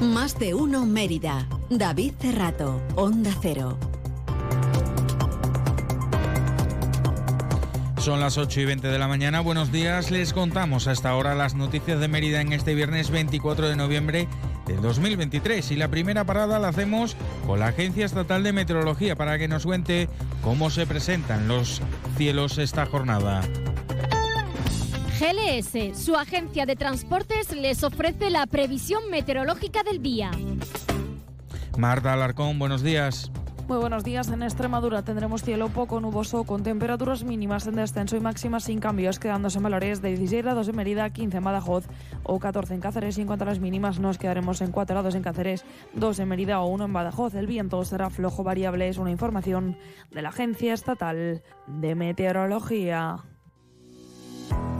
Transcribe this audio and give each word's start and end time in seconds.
Más 0.00 0.38
de 0.38 0.54
uno 0.54 0.86
Mérida. 0.86 1.48
David 1.70 2.12
Cerrato, 2.20 2.80
Onda 2.94 3.32
Cero. 3.42 3.76
Son 7.98 8.20
las 8.20 8.38
8 8.38 8.60
y 8.60 8.64
20 8.64 8.86
de 8.86 8.98
la 8.98 9.08
mañana. 9.08 9.40
Buenos 9.40 9.72
días. 9.72 10.12
Les 10.12 10.32
contamos 10.32 10.86
a 10.86 10.92
esta 10.92 11.16
hora 11.16 11.34
las 11.34 11.56
noticias 11.56 11.98
de 11.98 12.06
Mérida 12.06 12.40
en 12.40 12.52
este 12.52 12.76
viernes 12.76 13.10
24 13.10 13.68
de 13.68 13.74
noviembre 13.74 14.28
del 14.68 14.80
2023. 14.80 15.68
Y 15.72 15.76
la 15.76 15.88
primera 15.88 16.22
parada 16.22 16.60
la 16.60 16.68
hacemos 16.68 17.16
con 17.44 17.58
la 17.58 17.66
Agencia 17.66 18.06
Estatal 18.06 18.44
de 18.44 18.52
Meteorología 18.52 19.16
para 19.16 19.36
que 19.36 19.48
nos 19.48 19.66
cuente 19.66 20.08
cómo 20.42 20.70
se 20.70 20.86
presentan 20.86 21.48
los 21.48 21.82
cielos 22.16 22.58
esta 22.58 22.86
jornada. 22.86 23.42
GLS, 25.18 25.98
su 25.98 26.14
agencia 26.14 26.64
de 26.64 26.76
transportes, 26.76 27.50
les 27.50 27.82
ofrece 27.82 28.30
la 28.30 28.46
previsión 28.46 29.10
meteorológica 29.10 29.82
del 29.82 30.00
día. 30.00 30.30
Marta 31.76 32.12
Alarcón, 32.12 32.56
buenos 32.60 32.84
días. 32.84 33.32
Muy 33.66 33.78
buenos 33.78 34.04
días. 34.04 34.28
En 34.28 34.44
Extremadura 34.44 35.02
tendremos 35.02 35.42
cielo 35.42 35.70
poco 35.70 36.00
nuboso 36.00 36.44
con 36.44 36.62
temperaturas 36.62 37.24
mínimas 37.24 37.66
en 37.66 37.74
descenso 37.74 38.16
y 38.16 38.20
máximas 38.20 38.62
sin 38.62 38.78
cambios, 38.78 39.18
quedándose 39.18 39.58
en 39.58 39.64
valores 39.64 40.00
de 40.00 40.10
16 40.10 40.44
grados 40.44 40.68
en 40.68 40.76
Mérida, 40.76 41.10
15 41.10 41.38
en 41.38 41.44
Badajoz 41.44 41.86
o 42.22 42.38
14 42.38 42.74
en 42.74 42.80
Cáceres. 42.80 43.18
Y 43.18 43.22
en 43.22 43.26
cuanto 43.26 43.42
a 43.42 43.48
las 43.48 43.58
mínimas, 43.58 43.98
nos 43.98 44.18
quedaremos 44.18 44.60
en 44.60 44.70
4 44.70 44.94
grados 44.94 45.16
en 45.16 45.22
Cáceres, 45.22 45.64
2 45.94 46.18
en 46.20 46.28
Mérida 46.28 46.60
o 46.60 46.68
1 46.68 46.84
en 46.84 46.92
Badajoz. 46.92 47.34
El 47.34 47.48
viento 47.48 47.84
será 47.84 48.08
flojo 48.08 48.44
variable, 48.44 48.88
es 48.88 48.98
una 48.98 49.10
información 49.10 49.76
de 50.12 50.22
la 50.22 50.28
Agencia 50.28 50.74
Estatal 50.74 51.42
de 51.66 51.94
Meteorología. 51.96 53.24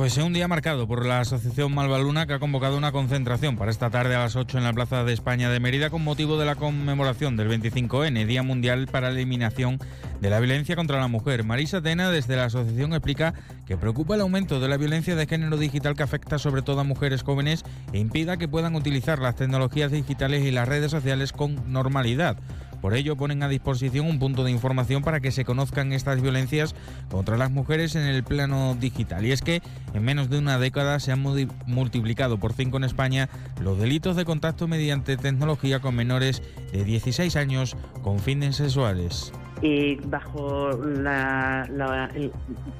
Pues 0.00 0.16
es 0.16 0.24
un 0.24 0.32
día 0.32 0.48
marcado 0.48 0.88
por 0.88 1.04
la 1.04 1.20
Asociación 1.20 1.74
Malvaluna 1.74 2.26
que 2.26 2.32
ha 2.32 2.38
convocado 2.38 2.78
una 2.78 2.90
concentración 2.90 3.58
para 3.58 3.70
esta 3.70 3.90
tarde 3.90 4.14
a 4.14 4.20
las 4.20 4.34
8 4.34 4.56
en 4.56 4.64
la 4.64 4.72
Plaza 4.72 5.04
de 5.04 5.12
España 5.12 5.50
de 5.50 5.60
Mérida 5.60 5.90
con 5.90 6.02
motivo 6.02 6.38
de 6.38 6.46
la 6.46 6.54
conmemoración 6.54 7.36
del 7.36 7.50
25N, 7.50 8.24
Día 8.24 8.42
Mundial 8.42 8.88
para 8.90 9.10
la 9.10 9.16
Eliminación 9.16 9.78
de 10.22 10.30
la 10.30 10.40
Violencia 10.40 10.74
contra 10.74 10.98
la 10.98 11.08
Mujer. 11.08 11.44
Marisa 11.44 11.82
Tena 11.82 12.10
desde 12.10 12.36
la 12.36 12.46
asociación 12.46 12.94
explica 12.94 13.34
que 13.66 13.76
preocupa 13.76 14.14
el 14.14 14.22
aumento 14.22 14.58
de 14.58 14.68
la 14.68 14.78
violencia 14.78 15.14
de 15.16 15.26
género 15.26 15.58
digital 15.58 15.94
que 15.94 16.02
afecta 16.02 16.38
sobre 16.38 16.62
todo 16.62 16.80
a 16.80 16.84
mujeres 16.84 17.22
jóvenes 17.22 17.62
e 17.92 17.98
impida 17.98 18.38
que 18.38 18.48
puedan 18.48 18.76
utilizar 18.76 19.18
las 19.18 19.36
tecnologías 19.36 19.92
digitales 19.92 20.46
y 20.46 20.50
las 20.50 20.66
redes 20.66 20.92
sociales 20.92 21.32
con 21.32 21.70
normalidad. 21.70 22.38
Por 22.80 22.94
ello 22.94 23.16
ponen 23.16 23.42
a 23.42 23.48
disposición 23.48 24.06
un 24.06 24.18
punto 24.18 24.44
de 24.44 24.50
información 24.50 25.02
para 25.02 25.20
que 25.20 25.30
se 25.30 25.44
conozcan 25.44 25.92
estas 25.92 26.22
violencias 26.22 26.74
contra 27.10 27.36
las 27.36 27.50
mujeres 27.50 27.96
en 27.96 28.02
el 28.02 28.24
plano 28.24 28.76
digital. 28.78 29.24
Y 29.26 29.32
es 29.32 29.42
que 29.42 29.62
en 29.94 30.04
menos 30.04 30.30
de 30.30 30.38
una 30.38 30.58
década 30.58 31.00
se 31.00 31.12
han 31.12 31.22
multiplicado 31.66 32.38
por 32.38 32.52
cinco 32.52 32.76
en 32.76 32.84
España 32.84 33.28
los 33.60 33.78
delitos 33.78 34.16
de 34.16 34.24
contacto 34.24 34.68
mediante 34.68 35.16
tecnología 35.16 35.80
con 35.80 35.94
menores 35.94 36.42
de 36.72 36.84
16 36.84 37.36
años 37.36 37.76
con 38.02 38.18
fines 38.18 38.56
sexuales 38.56 39.32
y 39.62 39.96
bajo 39.96 40.70
la, 40.82 41.68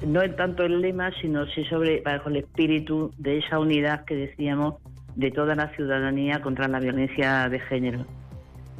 no 0.05 0.31
tanto 0.31 0.63
el 0.63 0.81
lema, 0.81 1.11
sino 1.21 1.45
sí 1.47 1.63
sobre 1.65 2.01
bajo 2.01 2.29
el 2.29 2.37
espíritu 2.37 3.11
de 3.17 3.39
esa 3.39 3.59
unidad 3.59 4.05
que 4.05 4.15
decíamos 4.15 4.75
de 5.15 5.31
toda 5.31 5.55
la 5.55 5.69
ciudadanía 5.75 6.41
contra 6.41 6.67
la 6.67 6.79
violencia 6.79 7.49
de 7.49 7.59
género. 7.59 8.05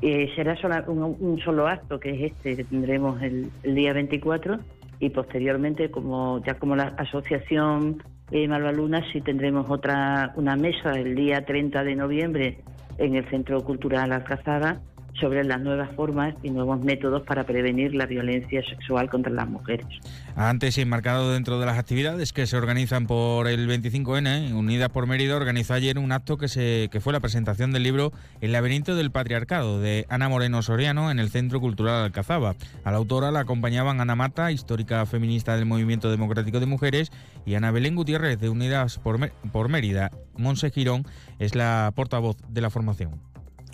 Eh, 0.02 0.32
será 0.36 0.56
un, 0.88 1.40
solo 1.44 1.68
acto, 1.68 2.00
que 2.00 2.10
es 2.10 2.32
este, 2.32 2.56
que 2.56 2.64
tendremos 2.64 3.22
el, 3.22 3.52
día 3.64 3.94
24, 3.94 4.60
y 5.00 5.10
posteriormente, 5.10 5.92
como 5.92 6.44
ya 6.44 6.56
como 6.56 6.76
la 6.76 6.94
asociación 6.98 8.02
eh, 8.32 8.48
Malvaluna, 8.48 9.04
sí 9.12 9.22
tendremos 9.22 9.70
otra 9.70 10.34
una 10.36 10.56
mesa 10.56 10.92
el 10.94 11.16
día 11.16 11.46
30 11.46 11.84
de 11.84 11.96
noviembre 11.96 12.64
en 12.98 13.16
el 13.16 13.30
Centro 13.30 13.64
Cultural 13.64 14.12
Alcazaba 14.12 14.82
sobre 15.20 15.44
las 15.44 15.62
nuevas 15.62 15.90
formas 15.96 16.36
y 16.44 16.50
nuevos 16.50 16.80
métodos 16.82 17.24
para 17.24 17.46
prevenir 17.46 17.94
la 17.96 18.06
violencia 18.06 18.64
sexual 18.64 19.10
contra 19.10 19.32
las 19.32 19.48
mujeres. 19.48 19.86
Antes 20.36 20.78
enmarcado 20.78 21.34
dentro 21.34 21.60
de 21.60 21.66
las 21.66 21.78
actividades 21.78 22.34
que 22.34 22.48
se 22.48 22.58
organizan 22.58 23.08
por 23.08 23.48
el 23.48 23.68
25N, 23.68 24.54
Unidas 24.54 24.90
por 24.90 25.08
Mérida 25.08 25.36
organizó 25.36 25.74
ayer 25.74 25.98
un 26.00 26.12
acto 26.12 26.38
que, 26.38 26.48
se, 26.48 26.90
que 26.92 27.02
fue 27.02 27.14
la 27.14 27.20
presentación 27.20 27.72
del 27.72 27.84
libro 27.84 28.12
El 28.40 28.52
laberinto 28.52 28.96
del 28.96 29.12
patriarcado 29.12 29.80
de 29.80 30.06
Ana 30.10 30.30
Moreno 30.30 30.62
Soriano 30.62 31.12
en 31.12 31.20
el 31.20 31.30
Centro 31.30 31.60
Cultural 31.60 32.04
Alcazaba. 32.04 32.56
A 32.84 32.92
la 32.92 32.98
autora 32.98 33.32
la 33.32 33.42
acompañaban 33.42 34.02
Ana 34.02 34.16
Mata, 34.16 34.52
histórica 34.52 35.06
feminista 35.06 35.56
del 35.56 35.66
Movimiento 35.66 36.10
Democrático 36.10 36.60
de 36.60 36.66
Mujeres, 36.66 37.12
y 37.46 37.56
Ana 37.56 37.72
Belén 37.72 37.96
Gutiérrez 37.96 38.40
de 38.40 38.50
Unidas 38.50 39.00
por, 39.00 39.32
por 39.52 39.70
Mérida. 39.70 40.12
Monse 40.38 40.72
Girón 40.72 41.06
es 41.40 41.56
la 41.56 41.92
portavoz 41.96 42.38
de 42.50 42.62
la 42.62 42.70
formación 42.70 43.31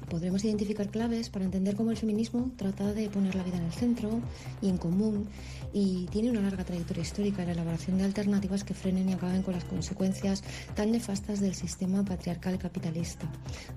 podremos 0.09 0.44
identificar 0.44 0.88
claves 0.90 1.29
para 1.29 1.45
entender 1.45 1.75
cómo 1.75 1.91
el 1.91 1.97
feminismo 1.97 2.51
trata 2.56 2.94
de 2.94 3.09
poner 3.09 3.35
la 3.35 3.44
vida 3.44 3.57
en 3.57 3.66
el 3.66 3.73
centro 3.73 4.22
y 4.62 4.69
en 4.69 4.78
común 4.78 5.28
y 5.73 6.06
tiene 6.07 6.31
una 6.31 6.41
larga 6.41 6.63
trayectoria 6.63 7.03
histórica 7.03 7.41
en 7.41 7.47
la 7.47 7.53
elaboración 7.53 7.97
de 7.97 8.06
alternativas 8.06 8.63
que 8.63 8.73
frenen 8.73 9.09
y 9.09 9.13
acaben 9.13 9.44
con 9.44 9.53
las 9.53 9.66
consecuencias 9.66 10.44
tan 10.75 10.91
nefastas 10.91 11.40
del 11.40 11.56
sistema 11.56 12.03
patriarcal 12.03 12.57
capitalista, 12.57 13.29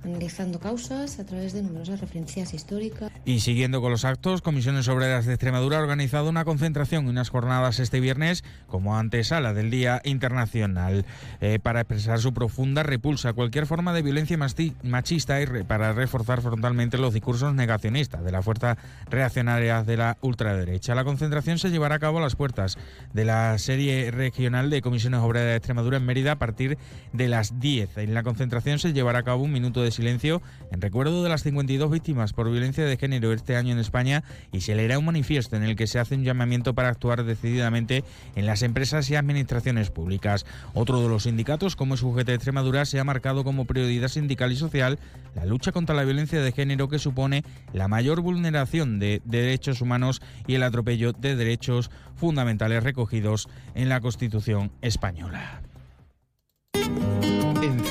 analizando 0.04 0.60
causas 0.60 1.18
a 1.18 1.26
través 1.26 1.52
de 1.52 1.62
numerosas 1.62 2.00
referencias 2.00 2.54
históricas. 2.54 3.09
Y 3.26 3.40
siguiendo 3.40 3.82
con 3.82 3.90
los 3.90 4.06
actos, 4.06 4.40
Comisiones 4.40 4.88
Obreras 4.88 5.26
de 5.26 5.34
Extremadura 5.34 5.76
ha 5.76 5.82
organizado 5.82 6.30
una 6.30 6.46
concentración 6.46 7.04
y 7.04 7.10
unas 7.10 7.28
jornadas 7.28 7.78
este 7.78 8.00
viernes 8.00 8.44
como 8.66 8.96
antesala 8.96 9.52
del 9.52 9.70
Día 9.70 10.00
Internacional 10.04 11.04
eh, 11.42 11.58
para 11.62 11.82
expresar 11.82 12.18
su 12.20 12.32
profunda 12.32 12.82
repulsa 12.82 13.28
a 13.28 13.32
cualquier 13.34 13.66
forma 13.66 13.92
de 13.92 14.00
violencia 14.00 14.38
machista 14.38 15.42
y 15.42 15.46
para 15.64 15.92
reforzar 15.92 16.40
frontalmente 16.40 16.96
los 16.96 17.12
discursos 17.12 17.54
negacionistas 17.54 18.24
de 18.24 18.32
la 18.32 18.40
fuerza 18.40 18.78
reaccionaria 19.10 19.82
de 19.82 19.98
la 19.98 20.16
ultraderecha. 20.22 20.94
La 20.94 21.04
concentración 21.04 21.58
se 21.58 21.70
llevará 21.70 21.96
a 21.96 22.00
cabo 22.00 22.18
a 22.18 22.22
las 22.22 22.36
puertas 22.36 22.78
de 23.12 23.26
la 23.26 23.58
serie 23.58 24.10
regional 24.10 24.70
de 24.70 24.80
Comisiones 24.80 25.20
Obreras 25.20 25.48
de 25.48 25.56
Extremadura 25.56 25.98
en 25.98 26.06
Mérida 26.06 26.32
a 26.32 26.38
partir 26.38 26.78
de 27.12 27.28
las 27.28 27.60
10. 27.60 27.98
En 27.98 28.14
la 28.14 28.22
concentración 28.22 28.78
se 28.78 28.94
llevará 28.94 29.18
a 29.18 29.24
cabo 29.24 29.42
un 29.42 29.52
minuto 29.52 29.82
de 29.82 29.90
silencio 29.90 30.40
en 30.72 30.80
recuerdo 30.80 31.22
de 31.22 31.28
las 31.28 31.42
52 31.42 31.90
víctimas 31.90 32.32
por 32.32 32.50
violencia 32.50 32.84
de 32.84 32.96
género 32.96 33.09
este 33.10 33.56
año 33.56 33.72
en 33.72 33.78
España 33.78 34.22
y 34.52 34.60
se 34.60 34.74
leerá 34.74 34.98
un 34.98 35.04
manifiesto 35.04 35.56
en 35.56 35.62
el 35.62 35.76
que 35.76 35.86
se 35.86 35.98
hace 35.98 36.14
un 36.14 36.24
llamamiento 36.24 36.74
para 36.74 36.88
actuar 36.88 37.24
decididamente 37.24 38.04
en 38.36 38.46
las 38.46 38.62
empresas 38.62 39.10
y 39.10 39.16
administraciones 39.16 39.90
públicas. 39.90 40.46
Otro 40.74 41.02
de 41.02 41.08
los 41.08 41.24
sindicatos, 41.24 41.76
como 41.76 41.94
es 41.94 42.02
UGT 42.02 42.26
de 42.26 42.34
Extremadura, 42.34 42.84
se 42.84 43.00
ha 43.00 43.04
marcado 43.04 43.44
como 43.44 43.64
prioridad 43.64 44.08
sindical 44.08 44.52
y 44.52 44.56
social 44.56 44.98
la 45.34 45.44
lucha 45.44 45.72
contra 45.72 45.94
la 45.94 46.04
violencia 46.04 46.40
de 46.40 46.52
género 46.52 46.88
que 46.88 46.98
supone 46.98 47.44
la 47.72 47.88
mayor 47.88 48.20
vulneración 48.20 48.98
de 48.98 49.22
derechos 49.24 49.80
humanos 49.80 50.22
y 50.46 50.54
el 50.54 50.62
atropello 50.62 51.12
de 51.12 51.36
derechos 51.36 51.90
fundamentales 52.16 52.82
recogidos 52.82 53.48
en 53.74 53.88
la 53.88 54.00
Constitución 54.00 54.72
española. 54.82 55.62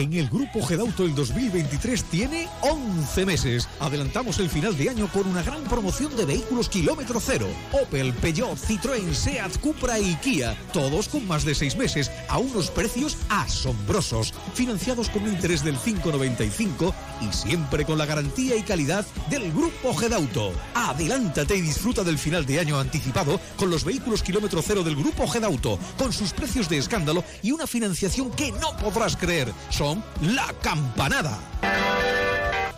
En 0.00 0.14
el 0.14 0.30
Grupo 0.30 0.62
Gedauto 0.62 1.04
el 1.04 1.14
2023 1.14 2.04
tiene 2.04 2.48
11 2.62 3.26
meses. 3.26 3.68
Adelantamos 3.80 4.38
el 4.38 4.48
final 4.48 4.74
de 4.74 4.88
año 4.88 5.08
con 5.12 5.26
una 5.26 5.42
gran 5.42 5.62
promoción 5.64 6.16
de 6.16 6.24
vehículos 6.24 6.70
kilómetro 6.70 7.20
cero. 7.20 7.46
Opel, 7.70 8.14
Peugeot, 8.14 8.56
Citroën, 8.56 9.12
Seat, 9.12 9.58
Cupra 9.58 9.98
y 9.98 10.14
Kia. 10.14 10.56
Todos 10.72 11.06
con 11.06 11.28
más 11.28 11.44
de 11.44 11.54
6 11.54 11.76
meses 11.76 12.10
a 12.30 12.38
unos 12.38 12.70
precios 12.70 13.18
asombrosos. 13.28 14.32
Financiados 14.54 15.10
con 15.10 15.24
un 15.24 15.34
interés 15.34 15.62
del 15.62 15.76
5,95 15.76 16.94
y 17.20 17.32
siempre 17.32 17.84
con 17.84 17.98
la 17.98 18.06
garantía 18.06 18.56
y 18.56 18.62
calidad 18.62 19.06
del 19.28 19.52
Grupo 19.52 19.94
Gedauto. 19.94 20.52
Adelántate 20.74 21.56
y 21.56 21.60
disfruta 21.60 22.02
del 22.04 22.18
final 22.18 22.46
de 22.46 22.60
año 22.60 22.78
anticipado 22.78 23.40
con 23.56 23.70
los 23.70 23.84
vehículos 23.84 24.22
kilómetro 24.22 24.62
cero 24.62 24.82
del 24.82 24.96
Grupo 24.96 25.26
Gedauto, 25.26 25.78
con 25.98 26.12
sus 26.12 26.32
precios 26.32 26.68
de 26.68 26.78
escándalo 26.78 27.24
y 27.42 27.52
una 27.52 27.66
financiación 27.66 28.30
que 28.30 28.52
no 28.52 28.76
podrás 28.76 29.16
creer. 29.16 29.52
Son 29.70 30.02
la 30.22 30.52
campanada. 30.62 31.38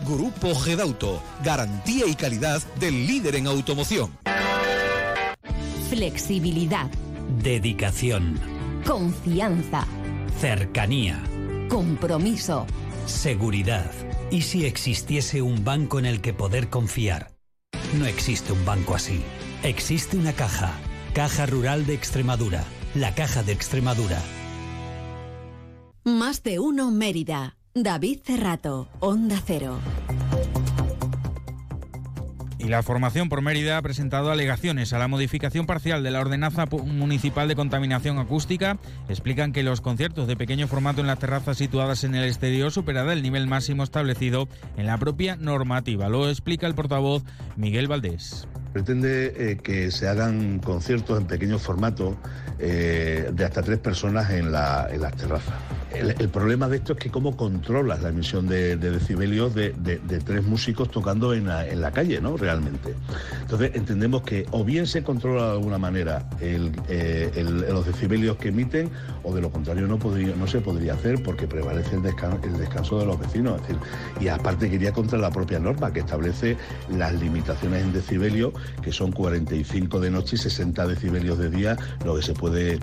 Grupo 0.05 0.53
Gedauto, 0.55 1.21
garantía 1.43 2.05
y 2.07 2.15
calidad 2.15 2.61
del 2.79 3.07
líder 3.07 3.35
en 3.35 3.47
automoción. 3.47 4.17
Flexibilidad. 5.89 6.89
Dedicación. 7.41 8.39
Confianza. 8.85 9.85
Cercanía. 10.39 11.21
Compromiso. 11.69 12.65
Seguridad. 13.05 13.91
¿Y 14.33 14.41
si 14.41 14.65
existiese 14.65 15.43
un 15.43 15.63
banco 15.63 15.99
en 15.99 16.07
el 16.07 16.19
que 16.19 16.33
poder 16.33 16.71
confiar? 16.71 17.35
No 17.99 18.07
existe 18.07 18.51
un 18.51 18.65
banco 18.65 18.95
así. 18.95 19.21
Existe 19.61 20.17
una 20.17 20.33
caja. 20.33 20.71
Caja 21.13 21.45
Rural 21.45 21.85
de 21.85 21.93
Extremadura. 21.93 22.63
La 22.95 23.13
Caja 23.13 23.43
de 23.43 23.51
Extremadura. 23.51 24.19
Más 26.03 26.41
de 26.41 26.57
uno 26.57 26.89
Mérida. 26.89 27.57
David 27.75 28.21
Cerrato, 28.25 28.89
Onda 29.01 29.39
Cero. 29.45 29.77
Y 32.63 32.69
la 32.69 32.81
formación 32.81 33.27
por 33.27 33.41
Mérida 33.41 33.77
ha 33.77 33.81
presentado 33.81 34.31
alegaciones 34.31 34.93
a 34.93 34.97
la 34.97 35.09
modificación 35.09 35.65
parcial 35.65 36.01
de 36.01 36.11
la 36.11 36.21
ordenanza 36.21 36.65
municipal 36.65 37.49
de 37.49 37.57
contaminación 37.57 38.19
acústica. 38.19 38.77
Explican 39.09 39.51
que 39.51 39.63
los 39.63 39.81
conciertos 39.81 40.27
de 40.27 40.37
pequeño 40.37 40.69
formato 40.69 41.01
en 41.01 41.07
las 41.07 41.19
terrazas 41.19 41.57
situadas 41.57 42.05
en 42.05 42.15
el 42.15 42.23
exterior 42.23 42.71
superará 42.71 43.11
el 43.11 43.21
nivel 43.21 43.47
máximo 43.47 43.83
establecido 43.83 44.47
en 44.77 44.87
la 44.87 44.97
propia 44.97 45.35
normativa. 45.35 46.07
Lo 46.07 46.29
explica 46.29 46.65
el 46.65 46.73
portavoz 46.73 47.23
Miguel 47.57 47.89
Valdés 47.89 48.47
pretende 48.73 49.51
eh, 49.51 49.57
que 49.57 49.91
se 49.91 50.07
hagan 50.07 50.57
conciertos 50.57 51.19
en 51.19 51.27
pequeño 51.27 51.59
formato 51.59 52.17
eh, 52.57 53.29
de 53.31 53.45
hasta 53.45 53.61
tres 53.61 53.77
personas 53.77 54.31
en, 54.31 54.51
la, 54.51 54.87
en 54.91 55.01
las 55.01 55.15
terrazas. 55.15 55.53
El, 55.93 56.29
problema 56.29 56.67
de 56.67 56.77
esto 56.77 56.93
es 56.93 56.99
que 56.99 57.11
cómo 57.11 57.37
controlas 57.37 58.01
la 58.01 58.09
emisión 58.09 58.47
de, 58.47 58.75
decibelios 58.77 59.53
de, 59.53 59.71
tres 60.25 60.43
músicos 60.43 60.89
tocando 60.89 61.33
en 61.33 61.47
la, 61.47 61.91
calle, 61.91 62.19
¿no? 62.19 62.35
Realmente. 62.37 62.95
Entonces 63.41 63.71
entendemos 63.75 64.23
que 64.23 64.45
o 64.51 64.63
bien 64.63 64.87
se 64.87 65.03
controla 65.03 65.45
de 65.47 65.51
alguna 65.51 65.77
manera 65.77 66.27
eh, 66.39 67.31
los 67.69 67.85
decibelios 67.85 68.37
que 68.37 68.49
emiten, 68.49 68.89
o 69.23 69.33
de 69.33 69.41
lo 69.41 69.51
contrario 69.51 69.87
no, 69.87 69.99
se 70.47 70.61
podría 70.61 70.93
hacer 70.93 71.21
porque 71.23 71.47
prevalece 71.47 71.95
el, 71.95 72.01
descanso 72.01 72.99
de 72.99 73.05
los 73.05 73.19
vecinos. 73.19 73.61
Y 74.19 74.27
aparte 74.27 74.69
quería 74.69 74.91
contra 74.91 75.19
la 75.19 75.31
propia 75.31 75.59
norma 75.59 75.93
que 75.93 75.99
establece 75.99 76.57
las 76.89 77.13
limitaciones 77.13 77.83
en 77.83 77.93
decibelios 77.93 78.53
que 78.81 78.91
son 78.91 79.11
45 79.11 79.99
de 79.99 80.11
noche 80.11 80.35
y 80.35 80.39
60 80.39 80.87
decibelios 80.87 81.37
de 81.37 81.49
día, 81.49 81.77
lo 82.03 82.15
que 82.15 82.21
se 82.21 82.33
puede 82.33 82.79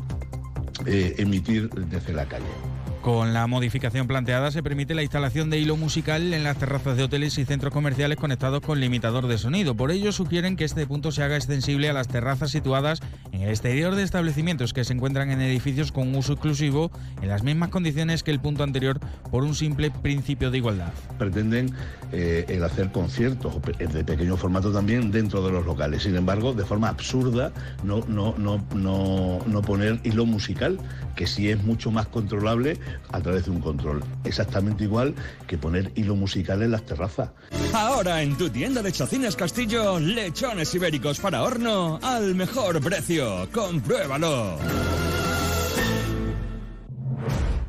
eh, 0.86 1.14
emitir 1.18 1.68
desde 1.70 2.12
la 2.12 2.26
calle. 2.26 2.69
Con 3.02 3.32
la 3.32 3.46
modificación 3.46 4.06
planteada 4.06 4.50
se 4.50 4.62
permite 4.62 4.94
la 4.94 5.02
instalación 5.02 5.48
de 5.48 5.58
hilo 5.58 5.78
musical 5.78 6.34
en 6.34 6.44
las 6.44 6.58
terrazas 6.58 6.98
de 6.98 7.04
hoteles 7.04 7.38
y 7.38 7.46
centros 7.46 7.72
comerciales 7.72 8.18
conectados 8.18 8.60
con 8.60 8.78
limitador 8.78 9.26
de 9.26 9.38
sonido. 9.38 9.74
Por 9.74 9.90
ello 9.90 10.12
sugieren 10.12 10.54
que 10.54 10.66
este 10.66 10.86
punto 10.86 11.10
se 11.10 11.22
haga 11.22 11.36
extensible 11.36 11.88
a 11.88 11.94
las 11.94 12.08
terrazas 12.08 12.50
situadas 12.50 13.00
en 13.32 13.40
el 13.40 13.48
exterior 13.48 13.94
de 13.94 14.02
establecimientos 14.02 14.74
que 14.74 14.84
se 14.84 14.92
encuentran 14.92 15.30
en 15.30 15.40
edificios 15.40 15.92
con 15.92 16.14
uso 16.14 16.34
exclusivo 16.34 16.90
en 17.22 17.30
las 17.30 17.42
mismas 17.42 17.70
condiciones 17.70 18.22
que 18.22 18.32
el 18.32 18.40
punto 18.40 18.64
anterior 18.64 19.00
por 19.30 19.44
un 19.44 19.54
simple 19.54 19.90
principio 19.90 20.50
de 20.50 20.58
igualdad. 20.58 20.92
Pretenden 21.18 21.72
eh, 22.12 22.44
el 22.48 22.62
hacer 22.64 22.92
conciertos 22.92 23.54
de 23.78 24.04
pequeño 24.04 24.36
formato 24.36 24.72
también 24.72 25.10
dentro 25.10 25.42
de 25.42 25.52
los 25.52 25.64
locales. 25.64 26.02
Sin 26.02 26.16
embargo, 26.16 26.52
de 26.52 26.66
forma 26.66 26.90
absurda 26.90 27.50
no, 27.82 28.04
no, 28.08 28.34
no, 28.36 28.62
no, 28.74 29.38
no 29.46 29.62
poner 29.62 30.00
hilo 30.04 30.26
musical, 30.26 30.78
que 31.16 31.26
sí 31.26 31.48
es 31.48 31.62
mucho 31.64 31.90
más 31.90 32.06
controlable 32.06 32.78
a 33.12 33.20
través 33.20 33.44
de 33.44 33.50
un 33.50 33.60
control. 33.60 34.02
Exactamente 34.24 34.84
igual 34.84 35.14
que 35.46 35.58
poner 35.58 35.92
hilo 35.94 36.16
musical 36.16 36.62
en 36.62 36.72
las 36.72 36.84
terrazas. 36.86 37.30
Ahora 37.72 38.22
en 38.22 38.36
tu 38.36 38.50
tienda 38.50 38.82
de 38.82 38.92
Chocines 38.92 39.36
Castillo, 39.36 39.98
lechones 39.98 40.74
ibéricos 40.74 41.20
para 41.20 41.42
horno 41.42 41.98
al 42.02 42.34
mejor 42.34 42.80
precio. 42.80 43.48
Compruébalo. 43.52 44.58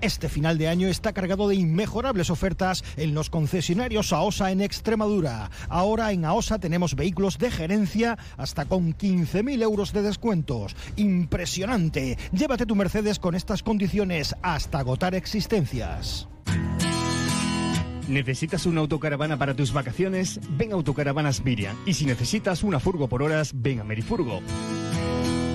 Este 0.01 0.29
final 0.29 0.57
de 0.57 0.67
año 0.67 0.87
está 0.87 1.13
cargado 1.13 1.47
de 1.47 1.55
inmejorables 1.55 2.31
ofertas 2.31 2.83
en 2.97 3.13
los 3.13 3.29
concesionarios 3.29 4.11
AOSA 4.11 4.51
en 4.51 4.61
Extremadura. 4.61 5.51
Ahora 5.69 6.11
en 6.11 6.25
AOSA 6.25 6.57
tenemos 6.59 6.95
vehículos 6.95 7.37
de 7.37 7.51
gerencia 7.51 8.17
hasta 8.35 8.65
con 8.65 8.95
15.000 8.97 9.61
euros 9.61 9.93
de 9.93 10.01
descuentos. 10.01 10.75
Impresionante. 10.95 12.17
Llévate 12.31 12.65
tu 12.65 12.75
Mercedes 12.75 13.19
con 13.19 13.35
estas 13.35 13.61
condiciones 13.61 14.35
hasta 14.41 14.79
agotar 14.79 15.13
existencias. 15.13 16.27
¿Necesitas 18.07 18.65
una 18.65 18.81
autocaravana 18.81 19.37
para 19.37 19.55
tus 19.55 19.71
vacaciones? 19.71 20.39
Ven 20.57 20.71
a 20.71 20.75
Autocaravanas 20.75 21.45
Miriam. 21.45 21.77
Y 21.85 21.93
si 21.93 22.05
necesitas 22.05 22.63
una 22.63 22.79
furgo 22.79 23.07
por 23.07 23.23
horas, 23.23 23.51
ven 23.55 23.79
a 23.79 23.83
Merifurgo. 23.83 24.41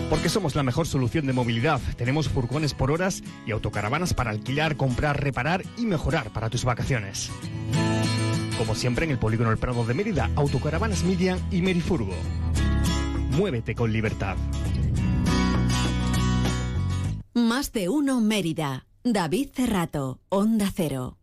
Porque 0.08 0.28
somos 0.28 0.54
la 0.54 0.62
mejor 0.62 0.86
solución 0.86 1.26
de 1.26 1.32
movilidad. 1.32 1.80
Tenemos 1.96 2.28
furgones 2.28 2.74
por 2.74 2.90
horas 2.90 3.22
y 3.44 3.50
autocaravanas 3.50 4.14
para 4.14 4.30
alquilar, 4.30 4.76
comprar, 4.76 5.22
reparar 5.22 5.64
y 5.76 5.86
mejorar 5.86 6.30
para 6.30 6.48
tus 6.48 6.64
vacaciones. 6.64 7.30
Como 8.56 8.74
siempre 8.74 9.04
en 9.04 9.10
el 9.10 9.18
Polígono 9.18 9.50
El 9.50 9.58
Prado 9.58 9.84
de 9.84 9.94
Mérida, 9.94 10.30
Autocaravanas 10.36 11.02
Midian 11.02 11.38
y 11.50 11.60
Merifurgo. 11.60 12.14
Muévete 13.32 13.74
con 13.74 13.92
libertad. 13.92 14.36
Más 17.34 17.72
de 17.72 17.88
uno 17.88 18.20
Mérida. 18.20 18.86
David 19.04 19.50
Cerrato, 19.54 20.20
Onda 20.30 20.72
Cero. 20.74 21.15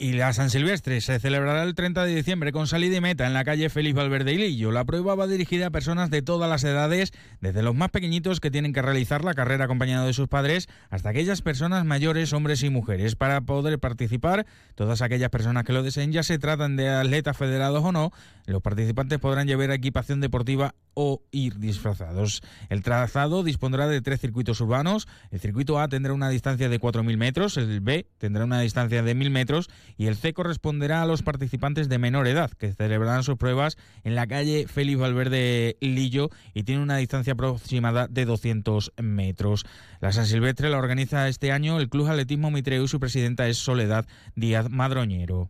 Y 0.00 0.12
la 0.12 0.32
San 0.32 0.48
Silvestre 0.48 1.00
se 1.00 1.18
celebrará 1.18 1.64
el 1.64 1.74
30 1.74 2.04
de 2.04 2.14
diciembre 2.14 2.52
con 2.52 2.68
salida 2.68 2.96
y 2.96 3.00
meta 3.00 3.26
en 3.26 3.34
la 3.34 3.42
calle 3.42 3.68
Félix 3.68 3.96
Valverde 3.96 4.32
y 4.32 4.38
Lillo. 4.38 4.70
La 4.70 4.84
prueba 4.84 5.16
va 5.16 5.26
dirigida 5.26 5.66
a 5.66 5.70
personas 5.70 6.08
de 6.08 6.22
todas 6.22 6.48
las 6.48 6.62
edades, 6.62 7.10
desde 7.40 7.64
los 7.64 7.74
más 7.74 7.90
pequeñitos 7.90 8.38
que 8.38 8.52
tienen 8.52 8.72
que 8.72 8.80
realizar 8.80 9.24
la 9.24 9.34
carrera 9.34 9.64
acompañado 9.64 10.06
de 10.06 10.12
sus 10.12 10.28
padres, 10.28 10.68
hasta 10.88 11.08
aquellas 11.08 11.42
personas 11.42 11.84
mayores, 11.84 12.32
hombres 12.32 12.62
y 12.62 12.70
mujeres. 12.70 13.16
Para 13.16 13.40
poder 13.40 13.80
participar, 13.80 14.46
todas 14.76 15.02
aquellas 15.02 15.30
personas 15.30 15.64
que 15.64 15.72
lo 15.72 15.82
deseen, 15.82 16.12
ya 16.12 16.22
se 16.22 16.38
tratan 16.38 16.76
de 16.76 16.88
atletas 16.88 17.36
federados 17.36 17.82
o 17.82 17.90
no, 17.90 18.12
los 18.46 18.62
participantes 18.62 19.18
podrán 19.18 19.48
llevar 19.48 19.72
equipación 19.72 20.20
deportiva 20.20 20.76
o 21.00 21.22
ir 21.30 21.60
disfrazados. 21.60 22.42
El 22.70 22.82
trazado 22.82 23.44
dispondrá 23.44 23.86
de 23.86 24.00
tres 24.00 24.20
circuitos 24.20 24.60
urbanos. 24.60 25.06
El 25.30 25.38
circuito 25.38 25.78
A 25.78 25.86
tendrá 25.86 26.12
una 26.12 26.28
distancia 26.28 26.68
de 26.68 26.80
4.000 26.80 27.16
metros, 27.16 27.56
el 27.56 27.80
B 27.80 28.08
tendrá 28.18 28.44
una 28.44 28.60
distancia 28.60 29.04
de 29.04 29.14
1.000 29.14 29.30
metros 29.30 29.70
y 29.96 30.06
el 30.06 30.16
C 30.16 30.32
corresponderá 30.32 31.02
a 31.02 31.06
los 31.06 31.22
participantes 31.22 31.88
de 31.88 31.98
menor 31.98 32.26
edad, 32.26 32.50
que 32.50 32.72
celebrarán 32.72 33.22
sus 33.22 33.36
pruebas 33.36 33.76
en 34.02 34.16
la 34.16 34.26
calle 34.26 34.66
Félix 34.66 34.98
Valverde 34.98 35.76
Lillo 35.80 36.30
y 36.52 36.64
tiene 36.64 36.82
una 36.82 36.96
distancia 36.96 37.34
aproximada 37.34 38.08
de 38.08 38.24
200 38.24 38.94
metros. 39.00 39.66
La 40.00 40.10
San 40.10 40.26
Silvestre 40.26 40.68
la 40.68 40.78
organiza 40.78 41.28
este 41.28 41.52
año 41.52 41.78
el 41.78 41.88
Club 41.88 42.08
Atletismo 42.08 42.50
Mitreu 42.50 42.82
y 42.82 42.88
su 42.88 42.98
presidenta 42.98 43.46
es 43.46 43.58
Soledad 43.58 44.04
Díaz 44.34 44.68
Madroñero. 44.68 45.48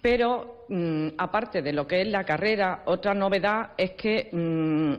Pero, 0.00 0.64
mm, 0.68 1.08
aparte 1.18 1.62
de 1.62 1.72
lo 1.72 1.86
que 1.86 2.02
es 2.02 2.08
la 2.08 2.24
carrera, 2.24 2.82
otra 2.86 3.14
novedad 3.14 3.70
es 3.76 3.92
que 3.92 4.28
mm, 4.32 4.94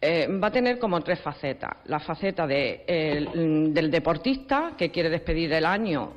eh, 0.00 0.28
va 0.42 0.48
a 0.48 0.52
tener 0.52 0.78
como 0.78 1.00
tres 1.00 1.20
facetas. 1.20 1.78
La 1.86 2.00
faceta 2.00 2.46
mm, 2.46 3.72
del 3.72 3.90
deportista, 3.90 4.72
que 4.76 4.90
quiere 4.90 5.08
despedir 5.08 5.52
el 5.52 5.64
año 5.64 6.14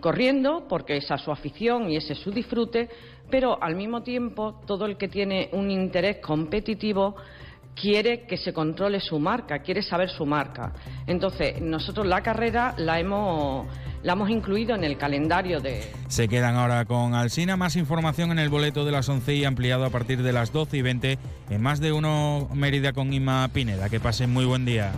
corriendo, 0.00 0.66
porque 0.68 0.96
esa 0.96 1.16
es 1.16 1.22
su 1.22 1.32
afición 1.32 1.90
y 1.90 1.96
ese 1.96 2.12
es 2.12 2.18
su 2.20 2.30
disfrute, 2.30 2.88
pero 3.30 3.62
al 3.62 3.74
mismo 3.74 4.02
tiempo 4.02 4.60
todo 4.66 4.86
el 4.86 4.96
que 4.96 5.08
tiene 5.08 5.48
un 5.52 5.70
interés 5.70 6.18
competitivo 6.18 7.16
quiere 7.80 8.26
que 8.26 8.36
se 8.36 8.52
controle 8.52 9.00
su 9.00 9.18
marca, 9.18 9.60
quiere 9.60 9.82
saber 9.82 10.10
su 10.10 10.26
marca. 10.26 10.72
Entonces, 11.06 11.60
nosotros 11.60 12.06
la 12.06 12.22
carrera 12.22 12.74
la 12.76 12.98
hemos 12.98 13.66
la 14.02 14.12
hemos 14.12 14.30
incluido 14.30 14.76
en 14.76 14.84
el 14.84 14.96
calendario 14.96 15.60
de... 15.60 15.90
Se 16.06 16.28
quedan 16.28 16.54
ahora 16.54 16.84
con 16.84 17.14
Alsina, 17.14 17.56
más 17.56 17.74
información 17.74 18.30
en 18.30 18.38
el 18.38 18.48
boleto 18.48 18.84
de 18.84 18.92
las 18.92 19.08
11 19.08 19.34
y 19.34 19.44
ampliado 19.44 19.84
a 19.84 19.90
partir 19.90 20.22
de 20.22 20.32
las 20.32 20.52
12 20.52 20.76
y 20.76 20.82
20 20.82 21.18
en 21.50 21.60
más 21.60 21.80
de 21.80 21.92
uno 21.92 22.48
Mérida 22.54 22.92
con 22.92 23.12
Ima 23.12 23.48
Pineda. 23.52 23.88
Que 23.88 23.98
pasen 23.98 24.32
muy 24.32 24.44
buen 24.44 24.64
día. 24.64 24.92